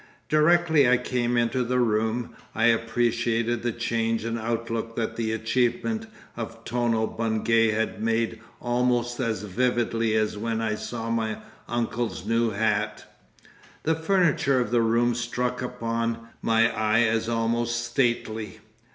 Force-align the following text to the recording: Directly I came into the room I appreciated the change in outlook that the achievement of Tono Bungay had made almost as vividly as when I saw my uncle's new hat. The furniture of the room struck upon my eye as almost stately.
Directly 0.29 0.89
I 0.89 0.97
came 0.97 1.37
into 1.37 1.63
the 1.63 1.77
room 1.77 2.31
I 2.55 2.65
appreciated 2.69 3.61
the 3.61 3.71
change 3.71 4.25
in 4.25 4.35
outlook 4.35 4.95
that 4.95 5.15
the 5.15 5.31
achievement 5.31 6.07
of 6.35 6.65
Tono 6.65 7.05
Bungay 7.05 7.69
had 7.69 8.01
made 8.01 8.39
almost 8.59 9.19
as 9.19 9.43
vividly 9.43 10.15
as 10.15 10.39
when 10.39 10.59
I 10.59 10.73
saw 10.73 11.11
my 11.11 11.37
uncle's 11.67 12.25
new 12.25 12.49
hat. 12.49 13.05
The 13.83 13.93
furniture 13.93 14.59
of 14.59 14.71
the 14.71 14.81
room 14.81 15.13
struck 15.13 15.61
upon 15.61 16.29
my 16.41 16.75
eye 16.75 17.01
as 17.01 17.29
almost 17.29 17.85
stately. 17.85 18.57